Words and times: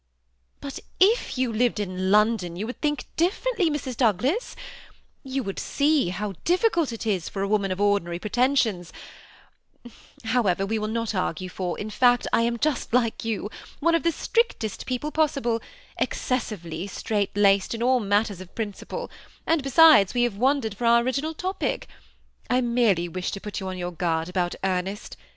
"But 0.61 0.79
if 0.99 1.37
you 1.37 1.53
lived 1.53 1.79
in 1.79 2.09
London, 2.09 2.55
you 2.55 2.65
would 2.65 2.81
think 2.81 3.05
differently, 3.17 3.69
Mrs. 3.69 3.95
Douglas; 3.95 4.55
you 5.23 5.43
would 5.43 5.59
see 5.59 6.09
how 6.09 6.33
difficult 6.43 6.91
it 6.91 7.05
is 7.05 7.29
for 7.29 7.43
a 7.43 7.47
woman 7.47 7.71
of 7.71 7.79
ordinary 7.79 8.17
pretensions 8.17 8.91
How 10.23 10.41
ever, 10.47 10.65
we 10.65 10.79
will 10.79 10.87
not 10.87 11.13
argue, 11.13 11.49
for, 11.49 11.77
in 11.77 11.91
fact, 11.91 12.25
1 12.33 12.43
am 12.43 12.57
just 12.57 12.93
like 12.95 13.19
youj 13.19 13.53
one 13.79 13.93
of 13.93 14.01
the 14.01 14.11
strictest 14.11 14.87
people 14.87 15.11
possible, 15.11 15.61
excessively 15.99 16.87
strait 16.87 17.29
laced 17.37 17.75
in 17.75 17.83
all 17.83 17.99
matters 17.99 18.41
of 18.41 18.55
principle; 18.55 19.11
and, 19.45 19.61
besides, 19.61 20.15
we 20.15 20.23
have 20.23 20.33
THE 20.33 20.37
SEMI 20.39 20.49
ATTACHED 20.65 20.77
COUPLE. 20.79 20.81
153 20.81 20.81
wandered 20.81 20.81
from 20.81 20.87
our 20.87 21.03
original 21.03 21.33
topic. 21.35 21.87
I 22.49 22.59
merely 22.61 23.07
wished 23.07 23.35
to 23.35 23.39
put 23.39 23.59
you 23.59 23.67
on 23.67 23.75
youp 23.77 23.99
guard 23.99 24.29
about 24.29 24.55
Ernest. 24.63 25.15